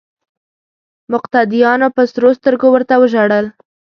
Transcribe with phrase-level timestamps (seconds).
[1.13, 3.45] مقتدیانو په سرو سترګو ورته ژړل.